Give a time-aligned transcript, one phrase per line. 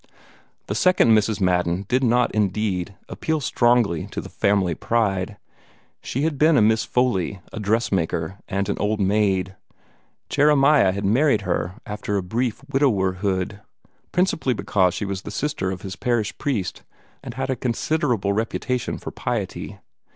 [0.65, 1.39] The second Mrs.
[1.39, 5.37] Madden did not, indeed, appeal strongly to the family pride.
[6.01, 9.55] She had been a Miss Foley, a dress maker, and an old maid.
[10.27, 13.61] Jeremiah had married her after a brief widowerhood,
[14.11, 16.81] principally because she was the sister of his parish priest,
[17.23, 19.77] and had a considerable reputation for piety.